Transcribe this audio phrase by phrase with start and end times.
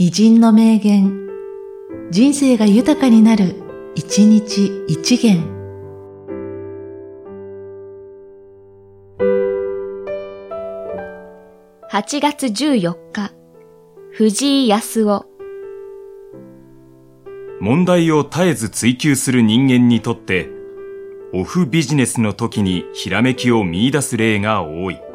[0.00, 1.28] 偉人の名言、
[2.12, 3.56] 人生が豊かになる、
[3.96, 5.42] 一日一元。
[11.90, 13.32] 8月14日、
[14.12, 15.26] 藤井康夫。
[17.60, 20.48] 問題を絶えず追求する人間にとって、
[21.34, 25.07] オフビジネスの時にひらめきを見出す例が多い。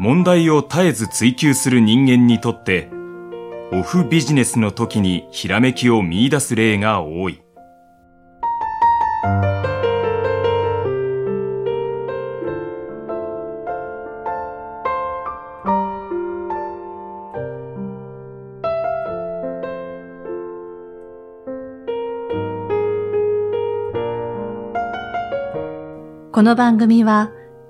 [0.00, 2.88] 問題を絶えず追求する人間にとって、
[3.70, 7.42] オフビジネスの時にひらめきを見出す例が多い。
[26.32, 27.32] この番組は、